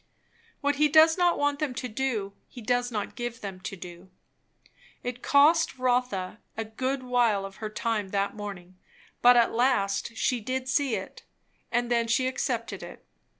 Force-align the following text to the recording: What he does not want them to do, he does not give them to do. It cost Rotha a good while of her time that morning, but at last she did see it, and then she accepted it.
What 0.61 0.77
he 0.77 0.87
does 0.89 1.15
not 1.15 1.37
want 1.37 1.59
them 1.59 1.75
to 1.75 1.87
do, 1.87 2.33
he 2.47 2.59
does 2.59 2.91
not 2.91 3.13
give 3.15 3.41
them 3.41 3.59
to 3.59 3.75
do. 3.75 4.09
It 5.03 5.21
cost 5.21 5.77
Rotha 5.77 6.39
a 6.57 6.65
good 6.65 7.03
while 7.03 7.45
of 7.45 7.57
her 7.57 7.69
time 7.69 8.09
that 8.09 8.35
morning, 8.35 8.79
but 9.21 9.37
at 9.37 9.51
last 9.53 10.15
she 10.17 10.39
did 10.39 10.67
see 10.67 10.95
it, 10.95 11.21
and 11.71 11.91
then 11.91 12.07
she 12.07 12.25
accepted 12.27 12.81
it. 12.81 13.05